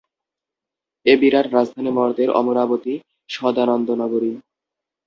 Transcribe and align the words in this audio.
এ 1.05 1.13
বিরাট 1.21 1.47
রাজধানী 1.53 1.91
মর্ত্যের 1.97 2.29
অমরাবতী, 2.39 2.93
সদানন্দ-নগরী। 3.29 4.31